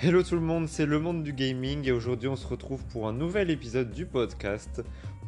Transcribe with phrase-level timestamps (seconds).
[0.00, 3.08] Hello tout le monde, c'est le monde du gaming et aujourd'hui on se retrouve pour
[3.08, 4.80] un nouvel épisode du podcast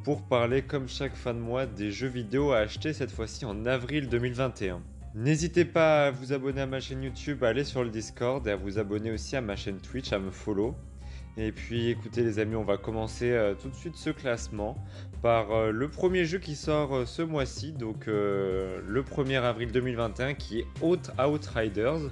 [0.05, 3.67] pour parler comme chaque fin de mois des jeux vidéo à acheter cette fois-ci en
[3.67, 4.81] avril 2021.
[5.17, 8.53] N'hésitez pas à vous abonner à ma chaîne YouTube, à aller sur le Discord et
[8.53, 10.77] à vous abonner aussi à ma chaîne Twitch, à me follow.
[11.37, 14.77] Et puis écoutez les amis, on va commencer euh, tout de suite ce classement
[15.21, 20.35] par euh, le premier jeu qui sort euh, ce mois-ci, donc le 1er avril 2021
[20.35, 22.09] qui est Outriders.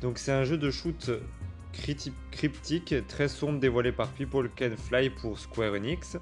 [0.00, 1.10] Donc c'est un jeu de shoot
[1.72, 6.16] cryptique, très sombre dévoilé par People Can Fly pour Square Enix.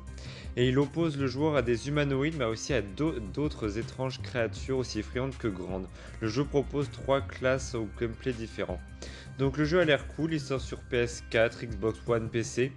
[0.57, 5.01] Et il oppose le joueur à des humanoïdes, mais aussi à d'autres étranges créatures aussi
[5.01, 5.89] effrayantes que grandes.
[6.21, 8.81] Le jeu propose trois classes au gameplay différents.
[9.39, 12.73] Donc le jeu a l'air cool, il sort sur PS4, Xbox One, PC.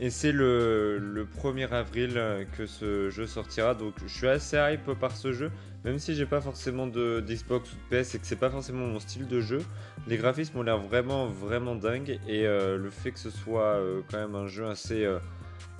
[0.00, 2.20] Et c'est le, 1er avril
[2.56, 5.52] que ce jeu sortira, donc je suis assez hype par ce jeu,
[5.84, 8.98] même si j'ai pas forcément d'Xbox ou de PS et que c'est pas forcément mon
[8.98, 9.62] style de jeu.
[10.08, 14.00] Les graphismes ont l'air vraiment vraiment dingues et euh, le fait que ce soit euh,
[14.10, 15.18] quand même un jeu assez, euh,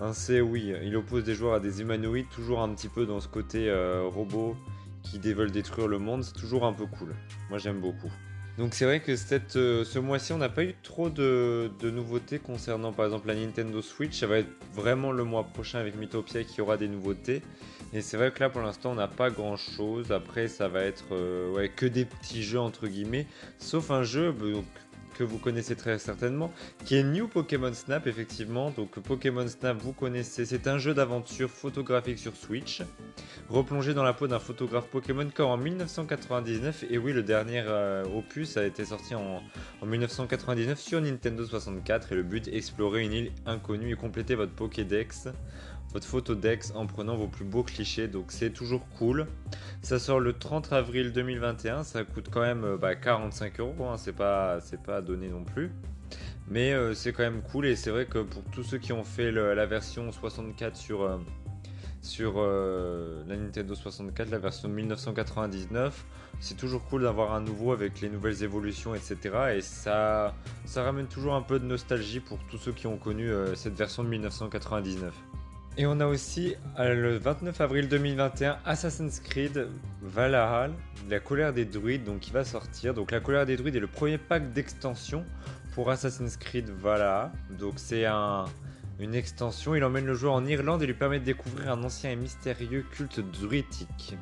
[0.00, 3.28] assez, oui, il oppose des joueurs à des humanoïdes, toujours un petit peu dans ce
[3.28, 3.72] côté
[4.04, 4.56] robot
[5.02, 7.14] qui veulent détruire le monde, c'est toujours un peu cool.
[7.50, 8.12] Moi j'aime beaucoup.
[8.56, 9.12] Donc c'est vrai que
[9.56, 13.82] euh, ce mois-ci, on n'a pas eu trop de, nouveautés concernant par exemple la Nintendo
[13.82, 14.20] Switch.
[14.20, 17.42] Ça va être vraiment le mois prochain avec Mythopia qui aura des nouveautés.
[17.92, 20.12] Et c'est vrai que là pour l'instant on n'a pas grand-chose.
[20.12, 23.26] Après ça va être euh, que des petits jeux entre guillemets.
[23.58, 24.32] Sauf un jeu,
[25.14, 26.52] que vous connaissez très certainement,
[26.84, 28.70] qui est New Pokémon Snap, effectivement.
[28.70, 32.82] Donc Pokémon Snap, vous connaissez, c'est un jeu d'aventure photographique sur Switch,
[33.48, 36.84] replongé dans la peau d'un photographe Pokémon comme en 1999.
[36.90, 39.42] Et oui, le dernier euh, opus a été sorti en,
[39.80, 44.52] en 1999 sur Nintendo 64 et le but, explorer une île inconnue et compléter votre
[44.52, 45.28] Pokédex
[45.94, 49.28] votre photo Dex en prenant vos plus beaux clichés, donc c'est toujours cool.
[49.80, 52.66] Ça sort le 30 avril 2021, ça coûte quand même
[53.00, 55.70] 45 euh, bah, euros, hein, c'est pas, pas donné non plus.
[56.48, 59.04] Mais euh, c'est quand même cool et c'est vrai que pour tous ceux qui ont
[59.04, 61.18] fait la version 64 sur, euh,
[62.02, 66.04] sur la Nintendo 64, la version 1999,
[66.40, 69.16] c'est toujours cool d'avoir un nouveau avec les nouvelles évolutions, etc.
[69.56, 70.34] Et ça,
[70.64, 74.02] ça ramène toujours un peu de nostalgie pour tous ceux qui ont connu cette version
[74.02, 75.14] de 1999.
[75.76, 79.66] Et on a aussi euh, le 29 avril 2021 Assassin's Creed
[80.02, 80.70] Valhalla,
[81.10, 82.94] la colère des druides, donc qui va sortir.
[82.94, 85.24] Donc la colère des druides est le premier pack d'extension
[85.74, 87.32] pour Assassin's Creed Valhalla.
[87.58, 88.44] Donc c'est un,
[89.00, 92.12] une extension, il emmène le joueur en Irlande et lui permet de découvrir un ancien
[92.12, 94.16] et mystérieux culte druidique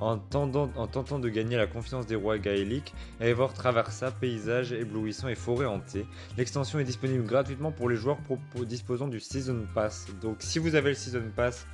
[0.00, 5.66] en, tentant de gagner la confiance des rois gaéliques, Eivor traversa paysages éblouissants et forêts
[5.66, 6.06] hantées.
[6.36, 8.18] L'extension est disponible gratuitement pour les joueurs
[8.66, 10.06] disposant du Season Pass.
[10.20, 11.66] Donc si vous avez le Season Pass,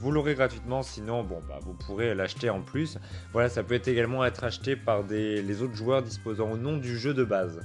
[0.00, 2.98] vous l'aurez gratuitement, sinon bon bah vous pourrez l'acheter en plus.
[3.32, 7.14] Voilà, ça peut également être acheté par les autres joueurs disposant au nom du jeu
[7.14, 7.60] de base.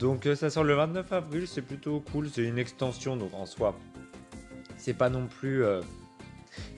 [0.00, 3.44] Donc euh, ça sort le 29 avril, c'est plutôt cool, c'est une extension donc en
[3.44, 3.78] soi.
[4.78, 5.82] C'est pas non plus euh,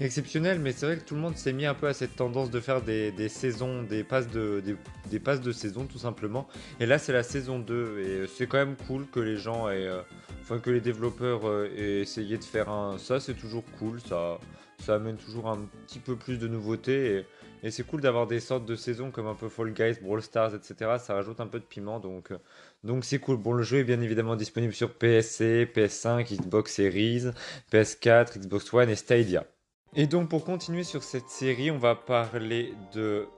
[0.01, 2.51] exceptionnel, mais c'est vrai que tout le monde s'est mis un peu à cette tendance
[2.51, 4.63] de faire des, saisons, des passes de,
[5.11, 6.49] des, passes de saison tout simplement.
[6.81, 9.87] Et là, c'est la saison 2, et c'est quand même cool que les gens aient,
[9.87, 12.99] euh, que les développeurs euh, aient essayé de faire un.
[12.99, 14.39] Ça, c'est toujours cool, ça,
[14.79, 17.17] ça amène toujours un petit peu plus de nouveautés.
[17.17, 17.27] Et,
[17.65, 20.55] et c'est cool d'avoir des sortes de saisons comme un peu Fall Guys, Brawl Stars,
[20.55, 20.97] etc.
[20.99, 22.39] Ça rajoute un peu de piment, donc euh,
[22.83, 23.37] donc c'est cool.
[23.37, 27.27] Bon, le jeu est bien évidemment disponible sur PSC, PS5, Xbox Series,
[27.73, 29.47] PS4, Xbox One et Stadia.
[29.95, 33.29] Et donc pour continuer sur cette série, on va parler de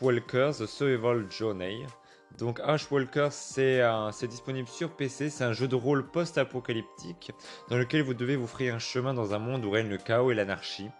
[0.00, 1.86] Walkers The Survival Journey.
[2.38, 2.60] Donc
[2.90, 7.30] Walkers, c'est disponible sur PC, c'est un jeu de rôle post-apocalyptique
[7.68, 10.32] dans lequel vous devez vous frayer un chemin dans un monde où règne le chaos
[10.32, 10.90] et l'anarchie.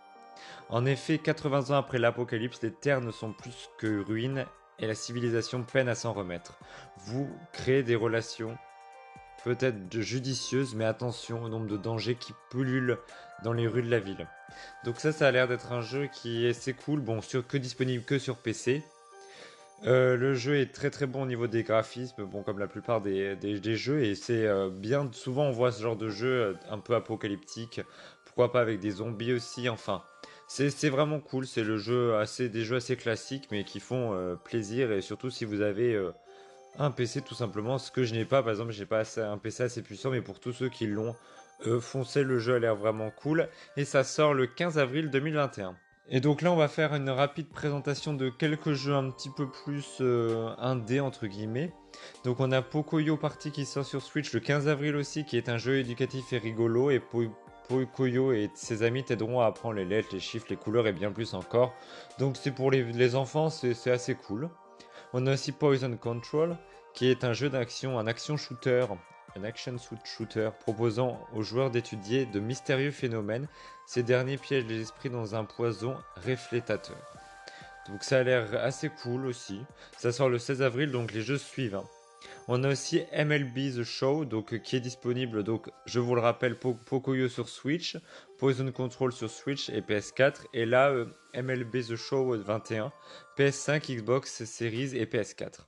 [0.69, 4.47] En effet, 80 ans après l'apocalypse, les terres ne sont plus que ruines
[4.79, 6.61] et la civilisation peine à s'en remettre.
[7.07, 8.57] Vous créez des relations
[9.47, 12.99] peut-être judicieuses, mais attention au nombre de dangers qui pullulent
[13.45, 14.27] dans les rues de la ville.
[14.85, 17.57] Donc ça, ça a l'air d'être un jeu qui est assez cool, bon, sur, que
[17.57, 18.83] disponible que sur PC.
[19.85, 23.01] Euh, le jeu est très très bon au niveau des graphismes, bon comme la plupart
[23.03, 23.37] des,
[23.77, 26.97] jeux, et c'est euh, bien, souvent on voit ce genre de jeu euh, un peu
[26.97, 27.83] apocalyptique,
[28.25, 30.03] pourquoi pas avec des zombies aussi, enfin,
[30.49, 34.91] c'est vraiment cool, c'est le jeu assez, des jeux assez classiques mais qui font plaisir,
[34.91, 35.97] et surtout si vous avez
[36.79, 39.65] un PC tout simplement, ce que je n'ai pas, par exemple, j'ai pas un PC
[39.65, 41.15] assez puissant, mais pour tous ceux qui l'ont,
[41.67, 45.77] euh, foncez, le jeu a l'air vraiment cool, et ça sort le 15 avril 2021.
[46.09, 49.51] Et donc là, on va faire une rapide présentation de quelques jeux un petit peu
[49.51, 51.73] plus euh, indé entre guillemets.
[52.25, 55.49] Donc on a Pocoyo Party qui sort sur Switch le 15 avril aussi, qui est
[55.49, 57.03] un jeu éducatif et rigolo, et
[57.69, 61.11] Pocoyo et ses amis t'aideront à apprendre les lettres, les chiffres, les couleurs et bien
[61.11, 61.75] plus encore.
[62.21, 64.49] Donc c'est pour les enfants, c'est assez cool.
[65.13, 66.57] On a aussi Poison Control,
[66.95, 68.87] qui est un jeu d'action, un action shooter,
[69.37, 73.49] un action shooter proposant aux joueurs d'étudier de mystérieux phénomènes.
[73.87, 76.97] Ces derniers piègent les esprits dans un poison réflétateur.
[77.89, 79.61] Donc ça a l'air assez cool aussi.
[79.97, 81.77] Ça sort le 16 avril, donc les jeux suivent.
[81.77, 81.85] Hein.
[82.49, 86.21] On a aussi MLB The Show, donc, euh, qui est disponible, donc, je vous le
[86.21, 87.97] rappelle, Pocoyo sur Switch,
[88.39, 90.47] Poison Control sur Switch et PS4.
[90.53, 92.93] Et là, euh, MLB The Show 21,
[93.37, 95.67] PS5, Xbox Series et PS4.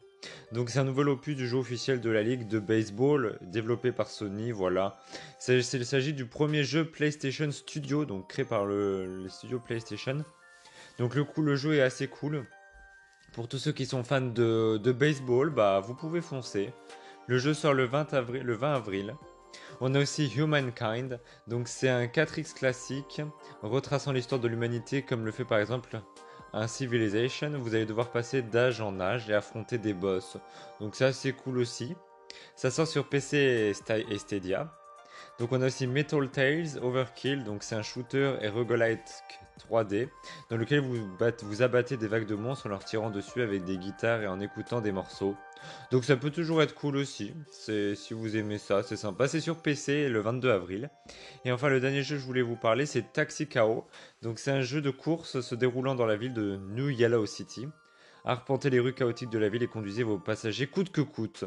[0.52, 4.08] Donc c'est un nouvel opus du jeu officiel de la ligue de baseball développé par
[4.08, 4.98] Sony, voilà.
[5.46, 10.24] Il s'agit du premier jeu PlayStation Studio, donc créé par le, studio PlayStation.
[10.98, 12.44] Donc le coup, le jeu est assez cool.
[13.32, 16.72] Pour tous ceux qui sont fans de, baseball, bah vous pouvez foncer.
[17.26, 18.42] Le jeu sort le 20 avril.
[18.42, 19.16] Le 20 avril.
[19.80, 23.22] On a aussi Humankind, donc c'est un 4X classique
[23.62, 26.00] retraçant l'histoire de l'humanité comme le fait par exemple
[26.52, 27.50] un Civilization.
[27.58, 30.36] Vous allez devoir passer d'âge en âge et affronter des boss.
[30.80, 31.94] Donc ça c'est cool aussi.
[32.56, 33.72] Ça sort sur PC
[34.10, 34.77] et Stadia.
[35.38, 39.22] Donc on a aussi Metal Tales Overkill, donc c'est un shooter et roguelite
[39.58, 40.08] 3D
[40.50, 40.96] dans lequel vous,
[41.42, 44.40] vous abattez des vagues de monstres en leur tirant dessus avec des guitares et en
[44.40, 45.36] écoutant des morceaux.
[45.90, 49.26] Donc ça peut toujours être cool aussi, si vous aimez ça, c'est sympa.
[49.26, 50.90] C'est sur PC le 22 avril.
[51.44, 53.86] Et enfin le dernier jeu que je voulais vous parler c'est Taxi Chaos.
[54.22, 57.68] Donc c'est un jeu de course se déroulant dans la ville de New Yellow City.
[58.24, 61.44] Arpentez les rues chaotiques de la ville et conduisez vos passagers coûte que coûte.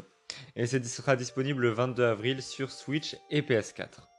[0.56, 4.12] Et ce sera disponible le 22 avril sur Switch et PS4.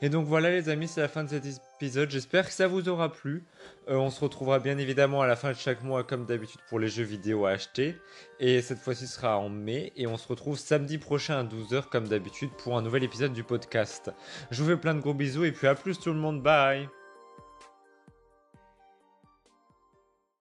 [0.00, 1.44] Et donc voilà les amis, c'est la fin de cet
[1.74, 2.08] épisode.
[2.08, 3.46] J'espère que ça vous aura plu.
[3.88, 6.78] Euh, on se retrouvera bien évidemment à la fin de chaque mois comme d'habitude pour
[6.78, 7.96] les jeux vidéo à acheter.
[8.38, 9.92] Et cette fois-ci sera en mai.
[9.96, 13.42] Et on se retrouve samedi prochain à 12h comme d'habitude pour un nouvel épisode du
[13.42, 14.12] podcast.
[14.52, 16.42] Je vous fais plein de gros bisous et puis à plus tout le monde.
[16.42, 16.88] Bye